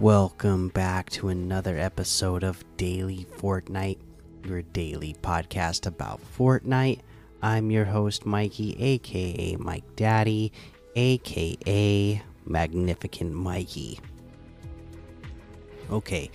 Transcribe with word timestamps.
Welcome 0.00 0.68
back 0.68 1.08
to 1.10 1.28
another 1.28 1.78
episode 1.78 2.44
of 2.44 2.62
Daily 2.76 3.26
Fortnite, 3.38 3.96
your 4.44 4.60
daily 4.60 5.16
podcast 5.22 5.86
about 5.86 6.20
Fortnite. 6.36 7.00
I'm 7.44 7.70
your 7.70 7.84
host, 7.84 8.24
Mikey, 8.24 8.74
aka 8.82 9.56
Mike 9.56 9.84
Daddy, 9.96 10.50
aka 10.96 12.22
Magnificent 12.46 13.34
Mikey. 13.34 14.00
Okay, 15.90 16.30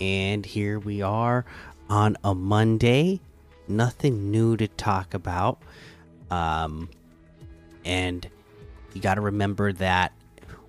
and 0.00 0.46
here 0.46 0.78
we 0.78 1.02
are 1.02 1.44
on 1.90 2.16
a 2.22 2.32
Monday. 2.32 3.20
Nothing 3.66 4.30
new 4.30 4.56
to 4.56 4.68
talk 4.68 5.14
about. 5.14 5.60
Um, 6.30 6.88
and 7.84 8.24
you 8.94 9.00
got 9.00 9.14
to 9.16 9.20
remember 9.20 9.72
that 9.72 10.12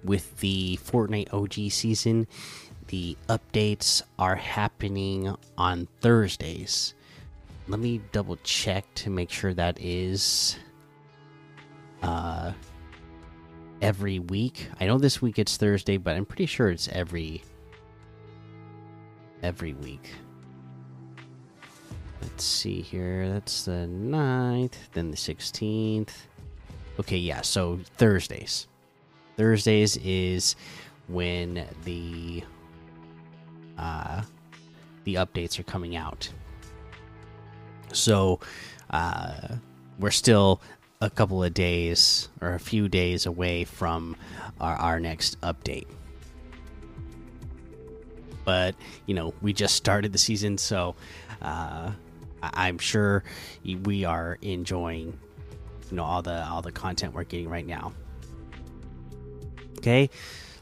with 0.04 0.40
the 0.40 0.80
Fortnite 0.84 1.32
OG 1.32 1.72
season, 1.72 2.26
the 2.88 3.16
updates 3.30 4.02
are 4.18 4.38
happening 4.38 5.36
on 5.56 5.88
Thursdays. 6.02 6.96
Let 7.68 7.80
me 7.80 8.02
double 8.12 8.38
check 8.44 8.86
to 8.96 9.10
make 9.10 9.30
sure 9.30 9.54
that 9.54 9.80
is 9.80 10.58
uh 12.02 12.52
every 13.82 14.20
week. 14.20 14.70
I 14.80 14.86
know 14.86 14.98
this 14.98 15.22
week 15.22 15.40
it's 15.40 15.58
Thursday, 15.58 15.98
but 15.98 16.16
I'm 16.16 16.26
pretty 16.26 16.46
sure 16.46 16.70
it's 16.70 16.90
every 16.90 17.44
every 19.42 19.74
week. 19.74 20.10
Let's 22.22 22.44
see 22.46 22.82
here. 22.82 23.30
That's 23.30 23.66
the 23.66 23.88
9th, 23.90 24.76
then 24.94 25.12
the 25.12 25.18
16th. 25.18 26.12
Okay, 27.00 27.18
yeah, 27.18 27.42
so 27.42 27.80
Thursdays. 27.98 28.68
Thursdays 29.36 29.98
is 29.98 30.56
when 31.08 31.66
the 31.84 32.44
uh, 33.78 34.22
the 35.04 35.16
updates 35.16 35.60
are 35.60 35.64
coming 35.64 35.96
out. 35.96 36.30
So 37.94 38.40
uh, 38.90 39.48
we're 40.00 40.12
still 40.12 40.62
a 41.02 41.10
couple 41.10 41.44
of 41.44 41.54
days 41.54 42.30
or 42.42 42.54
a 42.54 42.60
few 42.60 42.88
days 42.88 43.26
away 43.26 43.64
from 43.64 44.16
our, 44.60 44.76
our 44.76 45.00
next 45.00 45.40
update. 45.42 45.88
But 48.46 48.76
you 49.06 49.14
know, 49.14 49.34
we 49.42 49.54
just 49.54 49.76
started 49.76 50.12
the 50.12 50.18
season, 50.18 50.58
so 50.58 50.96
uh, 51.42 51.92
I'm 52.42 52.78
sure 52.78 53.24
we 53.84 54.04
are 54.04 54.38
enjoying 54.42 55.18
you 55.90 55.98
know 55.98 56.04
all 56.04 56.22
the 56.22 56.46
all 56.48 56.62
the 56.62 56.72
content 56.72 57.14
we're 57.14 57.24
getting 57.24 57.48
right 57.48 57.66
now. 57.66 57.94
Okay, 59.78 60.10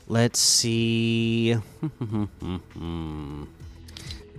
let's 0.08 0.40
see. 0.40 1.56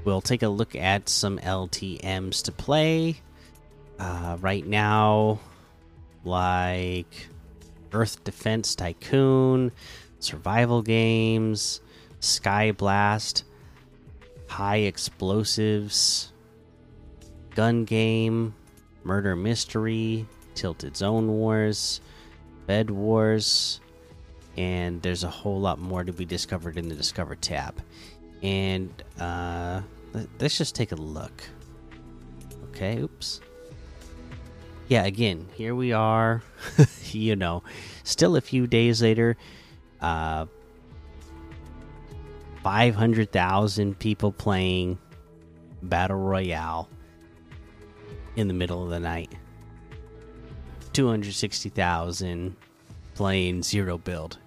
we'll 0.05 0.21
take 0.21 0.43
a 0.43 0.49
look 0.49 0.75
at 0.75 1.09
some 1.09 1.39
LTMs 1.39 2.43
to 2.45 2.53
play. 2.53 3.21
Uh, 3.99 4.37
right 4.41 4.67
now, 4.67 5.39
like 6.25 7.29
Earth 7.93 8.23
Defense 8.25 8.75
Tycoon, 8.75 9.73
Survival 10.19 10.83
Games, 10.83 11.81
Sky 12.21 12.73
Blast, 12.73 13.45
High 14.49 14.79
Explosives, 14.79 16.33
Gun 17.55 17.85
Game, 17.85 18.55
Murder 19.05 19.37
Mystery, 19.37 20.27
Tilted 20.55 20.97
Zone 20.97 21.29
Wars, 21.29 22.01
Bed 22.67 22.91
Wars, 22.91 23.81
and 24.57 25.01
there's 25.03 25.25
a 25.25 25.31
whole 25.31 25.61
lot 25.61 25.79
more 25.79 26.05
to 26.05 26.13
be 26.13 26.25
discovered 26.25 26.77
in 26.77 26.89
the 26.89 26.95
Discover 26.95 27.37
tab. 27.37 27.83
And 28.43 28.91
uh, 29.19 29.83
let's 30.41 30.57
just 30.57 30.75
take 30.75 30.93
a 30.93 30.97
look. 30.97 31.43
Okay, 32.71 32.99
oops. 32.99 33.41
Yeah, 34.89 35.05
again, 35.05 35.49
here 35.55 35.75
we 35.75 35.93
are. 35.93 36.43
you 37.11 37.37
know, 37.37 37.63
still 38.05 38.37
a 38.37 38.41
few 38.41 38.67
days 38.67 39.03
later. 39.03 39.37
Uh, 40.01 40.47
500,000 42.63 43.99
people 43.99 44.33
playing 44.33 44.99
Battle 45.83 46.19
Royale 46.19 46.89
in 48.37 48.49
the 48.49 48.55
middle 48.55 48.85
of 48.85 48.91
the 48.91 49.01
night. 49.01 49.35
260,000 50.93 52.57
playing 53.15 53.63
zero 53.63 53.99
build 53.99 54.39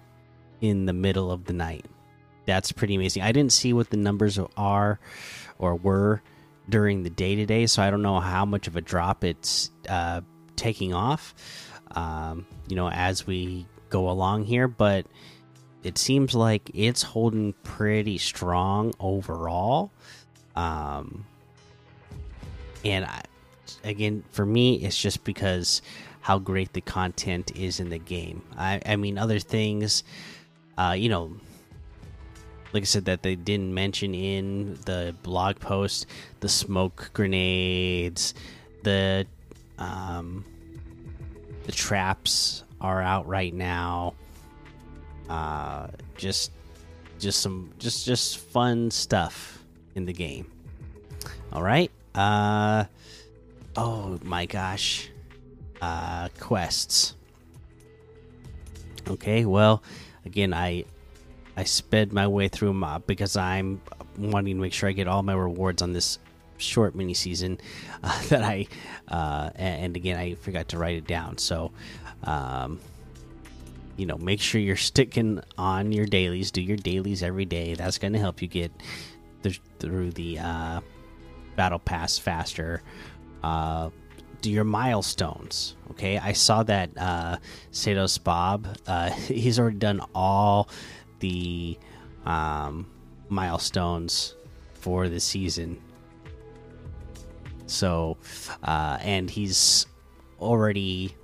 in 0.60 0.86
the 0.86 0.92
middle 0.92 1.30
of 1.30 1.44
the 1.44 1.52
night. 1.52 1.86
That's 2.46 2.72
pretty 2.72 2.94
amazing. 2.94 3.22
I 3.22 3.32
didn't 3.32 3.52
see 3.52 3.72
what 3.72 3.90
the 3.90 3.96
numbers 3.96 4.38
are 4.56 4.98
or 5.58 5.74
were 5.74 6.22
during 6.68 7.02
the 7.02 7.10
day 7.10 7.36
today, 7.36 7.66
so 7.66 7.82
I 7.82 7.90
don't 7.90 8.02
know 8.02 8.20
how 8.20 8.44
much 8.44 8.66
of 8.66 8.76
a 8.76 8.80
drop 8.80 9.24
it's 9.24 9.70
uh, 9.88 10.20
taking 10.54 10.94
off. 10.94 11.34
Um, 11.90 12.46
you 12.68 12.76
know, 12.76 12.88
as 12.88 13.26
we 13.26 13.66
go 13.90 14.10
along 14.10 14.44
here, 14.44 14.68
but 14.68 15.06
it 15.82 15.98
seems 15.98 16.34
like 16.34 16.70
it's 16.74 17.02
holding 17.02 17.52
pretty 17.62 18.18
strong 18.18 18.92
overall. 18.98 19.92
Um, 20.56 21.24
and 22.84 23.04
I, 23.04 23.22
again, 23.84 24.24
for 24.30 24.44
me, 24.44 24.76
it's 24.76 25.00
just 25.00 25.24
because 25.24 25.82
how 26.20 26.38
great 26.38 26.72
the 26.72 26.80
content 26.80 27.56
is 27.56 27.78
in 27.78 27.88
the 27.88 27.98
game. 27.98 28.42
I, 28.56 28.80
I 28.84 28.96
mean, 28.96 29.16
other 29.16 29.38
things, 29.38 30.02
uh, 30.76 30.96
you 30.98 31.08
know, 31.08 31.36
like 32.76 32.82
I 32.82 32.84
said, 32.84 33.06
that 33.06 33.22
they 33.22 33.36
didn't 33.36 33.72
mention 33.72 34.14
in 34.14 34.74
the 34.84 35.14
blog 35.22 35.58
post 35.58 36.04
the 36.40 36.48
smoke 36.48 37.08
grenades, 37.14 38.34
the 38.82 39.26
um, 39.78 40.44
the 41.64 41.72
traps 41.72 42.64
are 42.78 43.00
out 43.00 43.26
right 43.26 43.54
now. 43.54 44.12
Uh, 45.26 45.86
just 46.18 46.52
just 47.18 47.40
some 47.40 47.72
just 47.78 48.04
just 48.04 48.36
fun 48.36 48.90
stuff 48.90 49.64
in 49.94 50.04
the 50.04 50.12
game. 50.12 50.52
All 51.54 51.62
right. 51.62 51.90
Uh, 52.14 52.84
oh 53.74 54.18
my 54.22 54.44
gosh 54.44 55.08
uh, 55.80 56.28
quests. 56.38 57.14
Okay, 59.08 59.46
well, 59.46 59.82
again, 60.26 60.52
I 60.52 60.84
I 61.56 61.64
sped 61.64 62.12
my 62.12 62.26
way 62.26 62.48
through 62.48 62.68
them 62.68 62.84
uh, 62.84 62.98
because 62.98 63.36
I'm 63.36 63.80
wanting 64.18 64.56
to 64.56 64.60
make 64.60 64.72
sure 64.72 64.88
I 64.88 64.92
get 64.92 65.08
all 65.08 65.22
my 65.22 65.34
rewards 65.34 65.82
on 65.82 65.92
this 65.92 66.18
short 66.58 66.94
mini 66.94 67.14
season 67.14 67.58
uh, 68.02 68.22
that 68.28 68.42
I 68.42 68.66
uh, 69.08 69.50
and 69.56 69.96
again 69.96 70.18
I 70.18 70.34
forgot 70.34 70.68
to 70.68 70.78
write 70.78 70.96
it 70.96 71.06
down. 71.06 71.38
So, 71.38 71.72
um, 72.24 72.78
you 73.96 74.06
know, 74.06 74.16
make 74.18 74.40
sure 74.40 74.60
you're 74.60 74.76
sticking 74.76 75.40
on 75.56 75.92
your 75.92 76.06
dailies. 76.06 76.50
Do 76.50 76.60
your 76.60 76.76
dailies 76.76 77.22
every 77.22 77.46
day. 77.46 77.74
That's 77.74 77.98
going 77.98 78.12
to 78.12 78.18
help 78.18 78.42
you 78.42 78.48
get 78.48 78.72
th 79.42 79.60
through 79.78 80.12
the 80.12 80.38
uh, 80.38 80.80
battle 81.56 81.78
pass 81.78 82.18
faster. 82.18 82.82
Uh, 83.42 83.90
do 84.42 84.50
your 84.50 84.64
milestones. 84.64 85.76
Okay, 85.92 86.18
I 86.18 86.32
saw 86.32 86.62
that 86.64 86.90
uh, 86.96 87.38
Sados 87.72 88.22
Bob. 88.22 88.68
Uh, 88.86 89.10
he's 89.10 89.58
already 89.58 89.78
done 89.78 90.00
all 90.14 90.68
the 91.20 91.78
um, 92.24 92.86
milestones 93.28 94.34
for 94.74 95.08
the 95.08 95.20
season. 95.20 95.80
So, 97.66 98.16
uh, 98.62 98.98
and 99.00 99.28
he's 99.28 99.86
already 100.40 101.14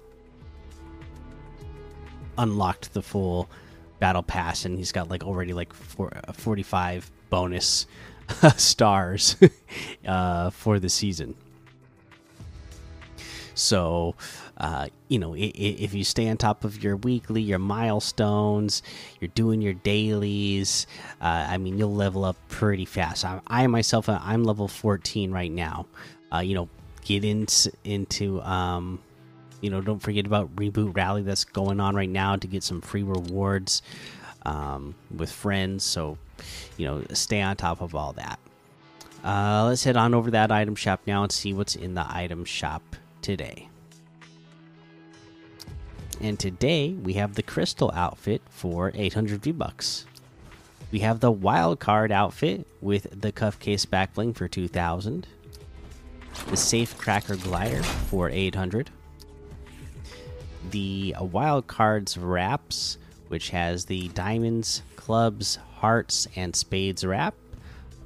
unlocked 2.39 2.93
the 2.95 3.03
full 3.03 3.49
battle 4.01 4.23
pass, 4.23 4.65
and 4.65 4.77
he's 4.77 4.93
got 4.93 5.09
like 5.09 5.23
already 5.23 5.53
like 5.53 5.73
four, 5.73 6.11
45 6.33 7.11
bonus 7.31 7.87
stars 8.57 9.37
uh, 10.07 10.51
for 10.51 10.79
the 10.79 10.89
season. 10.89 11.37
So, 13.55 14.15
uh, 14.59 14.89
you 15.09 15.19
know, 15.19 15.35
if 15.37 15.95
you 15.95 16.05
stay 16.05 16.29
on 16.29 16.37
top 16.37 16.65
of 16.65 16.83
your 16.83 16.97
weekly, 16.97 17.43
your 17.43 17.59
milestones, 17.59 18.83
you're 19.21 19.29
doing 19.29 19.61
your 19.61 19.75
dailies, 19.75 20.87
uh, 21.21 21.47
I 21.49 21.59
mean, 21.59 21.79
you'll 21.79 21.95
level 21.95 22.25
up 22.25 22.37
pretty 22.49 22.85
fast. 22.85 23.25
I, 23.25 23.41
I 23.47 23.67
myself, 23.67 24.09
uh, 24.09 24.19
I'm 24.23 24.45
level 24.45 24.69
14 24.69 25.31
right 25.33 25.51
now. 25.51 25.87
Uh, 26.33 26.39
you 26.39 26.55
know, 26.55 26.69
get 27.05 27.25
into 27.25 27.73
into 27.85 28.41
um, 28.43 29.01
you 29.61 29.71
know, 29.71 29.81
don't 29.81 30.01
forget 30.01 30.27
about 30.27 30.55
Reboot 30.57 30.95
Rally 30.95 31.23
that's 31.23 31.45
going 31.45 31.81
on 31.81 31.95
right 31.95 32.09
now 32.09 32.37
to 32.37 32.47
get 32.47 32.63
some 32.63 32.81
free 32.81 33.03
rewards 33.03 33.81
um, 34.45 34.95
with 35.15 35.31
friends. 35.31 35.85
So, 35.85 36.19
you 36.77 36.87
know, 36.87 37.05
stay 37.13 37.41
on 37.41 37.57
top 37.57 37.81
of 37.81 37.95
all 37.95 38.13
that. 38.15 38.39
Uh, 39.25 39.67
let's 39.67 39.85
head 39.85 39.97
on 39.97 40.15
over 40.15 40.27
to 40.27 40.31
that 40.33 40.51
item 40.51 40.75
shop 40.75 41.01
now 41.07 41.23
and 41.23 41.31
see 41.31 41.53
what's 41.53 41.77
in 41.77 41.95
the 41.95 42.05
item 42.09 42.45
shop 42.45 42.83
today. 43.23 43.69
And 46.21 46.39
today 46.39 46.93
we 46.93 47.15
have 47.15 47.35
the 47.35 47.43
crystal 47.43 47.91
outfit 47.95 48.43
for 48.49 48.93
800 48.95 49.43
V 49.43 49.53
bucks. 49.53 50.07
We 50.93 51.01
have 51.01 51.21
the 51.21 51.33
wild 51.33 51.81
card 51.81 52.13
outfit 52.13 52.67
with 52.81 53.21
the 53.21 53.33
cuff 53.33 53.59
case 53.59 53.87
back 53.87 54.15
bling 54.15 54.35
for 54.35 54.47
2000. 54.47 55.27
The 56.49 56.57
safe 56.57 56.97
cracker 56.99 57.37
glider 57.37 57.83
for 57.83 58.29
800. 58.29 58.91
The 60.71 61.15
wild 61.19 61.67
cards 61.67 62.17
wraps, 62.17 62.99
which 63.29 63.51
has 63.51 63.87
the 63.87 64.09
diamonds, 64.09 64.83
clubs, 64.97 65.57
hearts, 65.77 66.29
and 66.37 66.55
spades 66.55 67.05
wrap. 67.05 67.35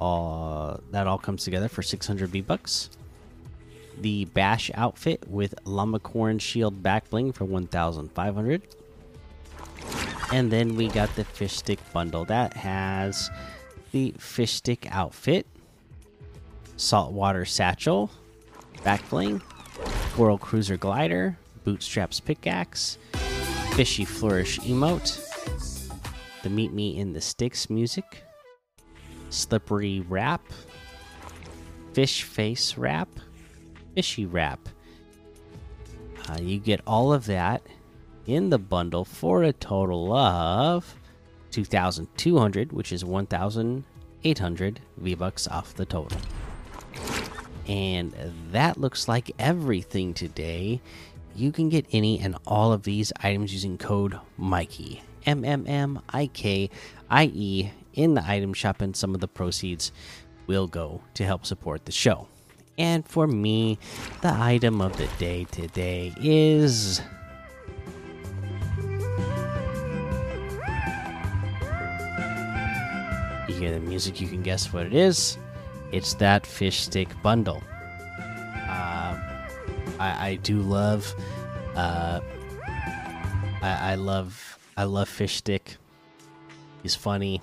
Uh, 0.01 0.79
that 0.91 1.07
all 1.07 1.19
comes 1.19 1.45
together 1.45 1.69
for 1.69 1.83
600 1.83 2.31
V 2.31 2.41
bucks 2.41 2.91
the 4.01 4.27
Bash 4.27 4.71
outfit 4.75 5.27
with 5.29 5.55
Llamacorn 5.65 6.41
Shield 6.41 6.83
back 6.83 7.09
bling 7.11 7.33
for 7.33 7.45
1,500. 7.45 8.63
And 10.33 10.51
then 10.51 10.75
we 10.77 10.89
got 10.89 11.15
the 11.15 11.25
Fishstick 11.25 11.79
bundle 11.93 12.25
that 12.27 12.55
has 12.55 13.31
the 13.93 14.13
Fishstick 14.19 14.87
outfit, 14.91 15.47
Saltwater 16.77 17.45
Satchel, 17.45 18.11
back 18.83 19.09
bling, 19.09 19.41
Coral 20.15 20.39
Cruiser 20.39 20.77
glider, 20.77 21.39
Bootstraps 21.65 22.21
pickaxe, 22.21 22.99
Fishy 23.75 24.05
Flourish 24.05 24.59
emote, 24.61 25.23
the 26.43 26.51
Meet 26.51 26.73
Me 26.73 26.97
in 26.97 27.13
the 27.13 27.21
Sticks 27.21 27.71
music, 27.71 28.23
Slippery 29.31 30.01
wrap, 30.01 30.43
Fish 31.93 32.25
Face 32.25 32.77
wrap 32.77 33.09
fishy 33.97 34.27
wrap. 34.27 34.69
Uh, 36.29 36.39
you 36.41 36.59
get 36.59 36.83
all 36.87 37.15
of 37.15 37.25
that 37.25 37.63
in 38.27 38.51
the 38.51 38.59
bundle 38.59 39.07
for 39.07 39.43
a 39.43 39.55
total 39.55 40.13
of 40.13 40.95
2,200, 41.51 42.73
which 42.73 42.93
is 42.93 43.07
1,800 43.07 44.81
V 44.99 45.15
bucks 45.15 45.49
off 45.49 45.75
the 45.75 45.87
total. 45.87 46.19
And 47.67 48.15
that 48.53 48.79
looks 48.79 49.09
like 49.09 49.31
everything 49.39 50.13
today. 50.13 50.83
You 51.35 51.51
can 51.51 51.71
get 51.71 51.87
any 51.91 52.21
and 52.21 52.37
all 52.47 52.75
of 52.75 52.83
these 52.83 53.15
items 53.23 53.53
using 53.53 53.79
code 53.79 54.19
Mikey 54.37 55.03
M 55.25 55.45
M 55.45 55.67
M 55.67 56.01
I 56.11 56.27
K 56.29 56.71
I 57.09 57.31
E 57.35 57.71
in 57.95 58.15
the 58.15 58.25
item 58.29 58.53
shop, 58.53 58.83
and 58.83 58.95
some 58.95 59.15
of 59.15 59.21
the 59.21 59.29
proceeds 59.29 59.91
will 60.47 60.67
go 60.67 61.01
to 61.15 61.25
help 61.25 61.47
support 61.47 61.87
the 61.87 61.93
show. 61.93 62.29
And 62.79 63.07
for 63.07 63.27
me, 63.27 63.79
the 64.21 64.33
item 64.33 64.81
of 64.81 64.97
the 64.97 65.09
day 65.19 65.45
today 65.51 66.13
is. 66.21 67.01
You 73.49 73.55
hear 73.55 73.73
the 73.73 73.81
music, 73.81 74.21
you 74.21 74.29
can 74.29 74.43
guess 74.43 74.73
what 74.73 74.87
it 74.87 74.95
is. 74.95 75.39
It's 75.93 76.15
that 76.15 76.43
Fishstick 76.43 77.09
bundle. 77.23 77.63
Uh, 78.69 79.19
I, 79.99 80.29
I 80.29 80.39
do 80.43 80.61
love. 80.61 81.15
Uh, 81.75 82.21
I, 83.63 83.93
I 83.93 83.95
love. 83.95 84.59
I 84.77 84.85
love 84.85 85.09
Fishstick. 85.09 85.77
He's 86.83 86.95
funny. 86.95 87.41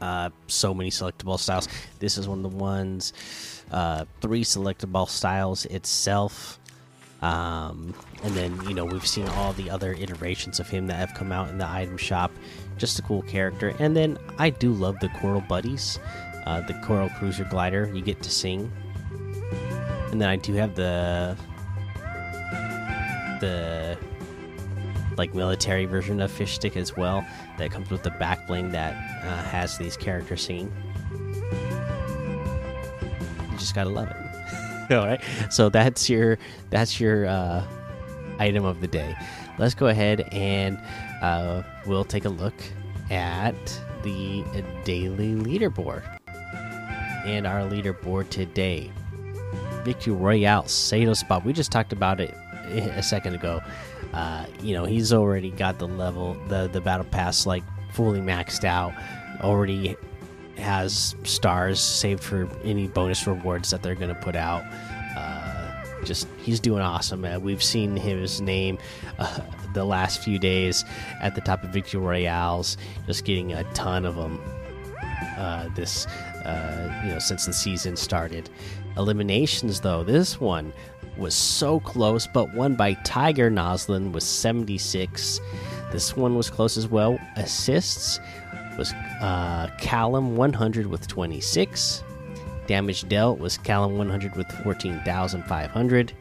Uh, 0.00 0.30
so 0.46 0.72
many 0.72 0.90
selectable 0.90 1.38
styles. 1.38 1.68
This 1.98 2.18
is 2.18 2.28
one 2.28 2.44
of 2.44 2.50
the 2.50 2.56
ones 2.56 3.12
uh, 3.70 4.04
three 4.20 4.44
selectable 4.44 5.08
styles 5.08 5.66
itself. 5.66 6.58
Um, 7.20 7.94
and 8.22 8.34
then, 8.34 8.60
you 8.68 8.74
know, 8.74 8.84
we've 8.84 9.06
seen 9.06 9.26
all 9.28 9.52
the 9.52 9.70
other 9.70 9.92
iterations 9.92 10.60
of 10.60 10.68
him 10.68 10.86
that 10.86 10.94
have 10.94 11.14
come 11.14 11.32
out 11.32 11.48
in 11.48 11.58
the 11.58 11.68
item 11.68 11.96
shop. 11.96 12.30
Just 12.76 12.98
a 12.98 13.02
cool 13.02 13.22
character. 13.22 13.74
And 13.78 13.96
then 13.96 14.18
I 14.38 14.50
do 14.50 14.72
love 14.72 15.00
the 15.00 15.08
Coral 15.20 15.40
Buddies, 15.40 15.98
uh, 16.46 16.60
the 16.62 16.74
Coral 16.84 17.08
Cruiser 17.10 17.44
Glider. 17.44 17.90
You 17.92 18.02
get 18.02 18.22
to 18.22 18.30
sing. 18.30 18.70
And 20.12 20.20
then 20.20 20.28
I 20.28 20.36
do 20.36 20.54
have 20.54 20.74
the 20.74 21.36
the 23.40 23.98
like 25.18 25.34
military 25.34 25.84
version 25.84 26.20
of 26.20 26.30
Fishstick 26.30 26.76
as 26.76 26.96
well 26.96 27.26
that 27.58 27.70
comes 27.70 27.90
with 27.90 28.02
the 28.02 28.10
back 28.12 28.46
bling 28.46 28.70
that 28.72 28.94
uh, 29.24 29.42
has 29.44 29.76
these 29.78 29.96
characters 29.96 30.42
singing 30.42 30.72
You 33.50 33.58
just 33.58 33.74
gotta 33.74 33.90
love 33.90 34.08
it. 34.08 34.16
All 34.92 35.06
right, 35.06 35.22
so 35.50 35.68
that's 35.68 36.08
your 36.08 36.38
that's 36.70 36.98
your 36.98 37.26
uh, 37.26 37.66
item 38.38 38.64
of 38.64 38.80
the 38.80 38.86
day. 38.86 39.14
Let's 39.58 39.74
go 39.74 39.88
ahead 39.88 40.20
and 40.32 40.78
uh, 41.20 41.62
we'll 41.84 42.04
take 42.04 42.24
a 42.24 42.30
look 42.30 42.54
at 43.10 43.54
the 44.02 44.44
daily 44.84 45.34
leaderboard 45.34 46.02
and 47.26 47.46
our 47.46 47.60
leaderboard 47.60 48.30
today. 48.30 48.90
Victory 49.84 50.12
Royale 50.12 50.66
Sato 50.68 51.14
spot. 51.14 51.44
We 51.44 51.52
just 51.52 51.72
talked 51.72 51.92
about 51.92 52.20
it 52.20 52.34
a 52.70 53.02
second 53.02 53.34
ago. 53.34 53.60
Uh, 54.12 54.46
you 54.60 54.74
know, 54.74 54.84
he's 54.84 55.12
already 55.12 55.50
got 55.50 55.78
the 55.78 55.86
level, 55.86 56.34
the 56.48 56.68
the 56.72 56.80
battle 56.80 57.06
pass 57.06 57.46
like 57.46 57.62
fully 57.92 58.20
maxed 58.20 58.64
out. 58.64 58.92
Already 59.42 59.96
has 60.56 61.14
stars 61.24 61.80
saved 61.80 62.22
for 62.22 62.48
any 62.64 62.88
bonus 62.88 63.26
rewards 63.26 63.70
that 63.70 63.82
they're 63.82 63.94
going 63.94 64.14
to 64.14 64.20
put 64.20 64.34
out. 64.34 64.62
Uh, 65.16 65.84
just 66.04 66.26
he's 66.38 66.60
doing 66.60 66.82
awesome. 66.82 67.24
Uh, 67.24 67.38
we've 67.38 67.62
seen 67.62 67.96
his 67.96 68.40
name 68.40 68.78
uh, 69.18 69.40
the 69.74 69.84
last 69.84 70.22
few 70.22 70.38
days 70.38 70.84
at 71.20 71.34
the 71.34 71.40
top 71.40 71.62
of 71.62 71.70
Victory 71.70 72.00
Royales, 72.00 72.76
just 73.06 73.24
getting 73.24 73.52
a 73.52 73.64
ton 73.74 74.04
of 74.04 74.16
them. 74.16 74.40
Uh, 75.36 75.68
this, 75.74 76.06
uh, 76.44 77.02
you 77.04 77.10
know, 77.10 77.18
since 77.20 77.46
the 77.46 77.52
season 77.52 77.96
started. 77.96 78.50
Eliminations, 78.96 79.80
though, 79.80 80.02
this 80.02 80.40
one 80.40 80.72
was 81.18 81.34
so 81.34 81.80
close, 81.80 82.26
but 82.26 82.54
won 82.54 82.74
by 82.74 82.94
Tiger 82.94 83.50
Noslin 83.50 84.12
with 84.12 84.22
76. 84.22 85.40
This 85.92 86.16
one 86.16 86.36
was 86.36 86.50
close 86.50 86.76
as 86.76 86.86
well. 86.86 87.18
Assists 87.36 88.20
was 88.76 88.92
uh, 89.20 89.68
Callum 89.78 90.36
100 90.36 90.86
with 90.86 91.06
26. 91.08 92.04
Damage 92.66 93.08
dealt 93.08 93.38
was 93.38 93.58
Callum 93.58 93.98
100 93.98 94.36
with 94.36 94.50
14,500. 94.62 96.12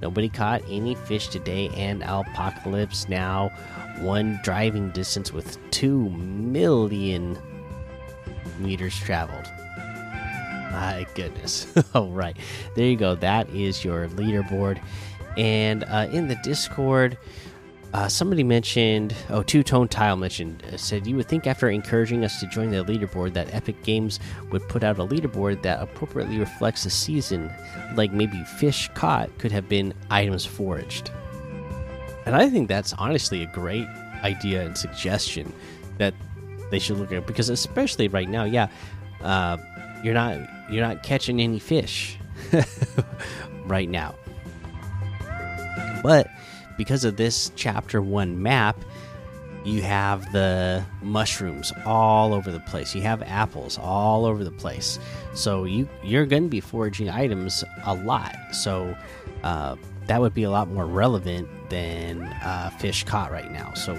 Nobody 0.00 0.28
caught 0.28 0.62
any 0.68 0.96
fish 0.96 1.28
today, 1.28 1.68
and 1.76 2.02
Apocalypse 2.02 3.08
now 3.08 3.50
one 4.00 4.40
driving 4.42 4.90
distance 4.90 5.32
with 5.32 5.58
2 5.70 6.10
million 6.10 7.38
meters 8.58 8.98
traveled. 8.98 9.46
My 10.72 11.06
goodness. 11.14 11.66
All 11.94 12.10
right. 12.10 12.36
There 12.74 12.86
you 12.86 12.96
go. 12.96 13.14
That 13.14 13.48
is 13.50 13.84
your 13.84 14.08
leaderboard. 14.08 14.82
And 15.36 15.84
uh, 15.84 16.08
in 16.10 16.28
the 16.28 16.36
Discord, 16.36 17.18
uh, 17.92 18.08
somebody 18.08 18.42
mentioned, 18.42 19.14
oh, 19.28 19.42
Two 19.42 19.62
Tone 19.62 19.86
Tile 19.86 20.16
mentioned, 20.16 20.62
uh, 20.72 20.78
said 20.78 21.06
you 21.06 21.14
would 21.16 21.28
think 21.28 21.46
after 21.46 21.68
encouraging 21.68 22.24
us 22.24 22.40
to 22.40 22.46
join 22.46 22.70
the 22.70 22.82
leaderboard 22.84 23.34
that 23.34 23.52
Epic 23.54 23.82
Games 23.82 24.18
would 24.50 24.66
put 24.66 24.82
out 24.82 24.98
a 24.98 25.04
leaderboard 25.04 25.60
that 25.62 25.82
appropriately 25.82 26.38
reflects 26.38 26.84
the 26.84 26.90
season, 26.90 27.52
like 27.94 28.12
maybe 28.12 28.42
fish 28.58 28.88
caught 28.94 29.36
could 29.38 29.52
have 29.52 29.68
been 29.68 29.92
items 30.10 30.46
foraged. 30.46 31.10
And 32.24 32.34
I 32.34 32.48
think 32.48 32.68
that's 32.68 32.94
honestly 32.94 33.42
a 33.42 33.46
great 33.46 33.86
idea 34.24 34.64
and 34.64 34.78
suggestion 34.78 35.52
that 35.98 36.14
they 36.70 36.78
should 36.78 36.96
look 36.96 37.12
at 37.12 37.26
because 37.26 37.50
especially 37.50 38.08
right 38.08 38.28
now, 38.28 38.44
yeah, 38.44 38.68
uh, 39.20 39.58
you're 40.02 40.14
not 40.14 40.38
you're 40.70 40.86
not 40.86 41.02
catching 41.02 41.40
any 41.40 41.58
fish 41.58 42.18
right 43.66 43.88
now, 43.88 44.14
but 46.02 46.28
because 46.76 47.04
of 47.04 47.16
this 47.16 47.52
chapter 47.54 48.00
1 48.00 48.42
map, 48.42 48.76
you 49.64 49.82
have 49.82 50.32
the 50.32 50.84
mushrooms 51.02 51.72
all 51.84 52.34
over 52.34 52.50
the 52.50 52.60
place. 52.60 52.94
You 52.94 53.02
have 53.02 53.22
apples 53.22 53.78
all 53.78 54.24
over 54.24 54.42
the 54.42 54.50
place. 54.50 54.98
So 55.34 55.64
you 55.64 55.88
you're 56.02 56.26
going 56.26 56.44
to 56.44 56.48
be 56.48 56.60
foraging 56.60 57.08
items 57.08 57.62
a 57.84 57.94
lot. 57.94 58.36
So 58.52 58.96
uh, 59.44 59.76
that 60.06 60.20
would 60.20 60.34
be 60.34 60.42
a 60.42 60.50
lot 60.50 60.68
more 60.68 60.86
relevant 60.86 61.48
than 61.70 62.22
uh, 62.22 62.70
fish 62.78 63.04
caught 63.04 63.30
right 63.30 63.50
now. 63.50 63.72
So 63.74 63.94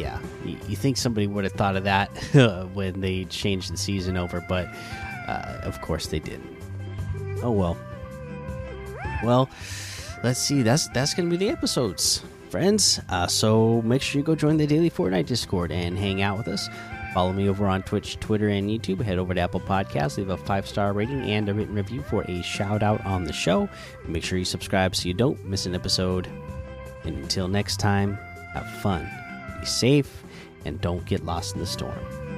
yeah, 0.00 0.18
you, 0.44 0.56
you 0.68 0.76
think 0.76 0.96
somebody 0.96 1.26
would 1.26 1.44
have 1.44 1.52
thought 1.52 1.76
of 1.76 1.84
that 1.84 2.08
when 2.74 3.00
they 3.00 3.24
changed 3.26 3.72
the 3.72 3.76
season 3.76 4.16
over, 4.16 4.44
but 4.48 4.66
uh, 5.28 5.60
of 5.62 5.80
course 5.80 6.06
they 6.06 6.18
didn't. 6.18 6.56
Oh 7.42 7.52
well. 7.52 7.76
Well 9.22 9.48
let's 10.22 10.40
see. 10.40 10.62
That's 10.62 10.88
that's 10.88 11.14
gonna 11.14 11.30
be 11.30 11.36
the 11.36 11.50
episodes, 11.50 12.22
friends. 12.48 13.00
Uh, 13.08 13.26
so 13.26 13.82
make 13.82 14.02
sure 14.02 14.18
you 14.18 14.24
go 14.24 14.34
join 14.34 14.56
the 14.56 14.66
daily 14.66 14.90
Fortnite 14.90 15.26
Discord 15.26 15.72
and 15.72 15.98
hang 15.98 16.22
out 16.22 16.38
with 16.38 16.48
us. 16.48 16.68
Follow 17.12 17.32
me 17.32 17.48
over 17.48 17.66
on 17.66 17.82
Twitch, 17.82 18.20
Twitter, 18.20 18.48
and 18.48 18.70
YouTube. 18.70 19.00
Head 19.02 19.18
over 19.18 19.34
to 19.34 19.40
Apple 19.40 19.60
Podcasts, 19.60 20.16
leave 20.16 20.30
a 20.30 20.36
five 20.36 20.66
star 20.66 20.92
rating 20.92 21.22
and 21.22 21.48
a 21.48 21.54
written 21.54 21.74
review 21.74 22.02
for 22.02 22.22
a 22.22 22.42
shout 22.42 22.82
out 22.82 23.04
on 23.04 23.24
the 23.24 23.32
show. 23.32 23.68
Make 24.06 24.22
sure 24.22 24.38
you 24.38 24.44
subscribe 24.44 24.94
so 24.94 25.08
you 25.08 25.14
don't 25.14 25.44
miss 25.44 25.66
an 25.66 25.74
episode. 25.74 26.28
And 27.04 27.16
until 27.16 27.48
next 27.48 27.78
time, 27.78 28.18
have 28.54 28.68
fun, 28.82 29.10
be 29.60 29.66
safe, 29.66 30.24
and 30.64 30.80
don't 30.80 31.04
get 31.06 31.24
lost 31.24 31.54
in 31.54 31.60
the 31.60 31.66
storm. 31.66 32.29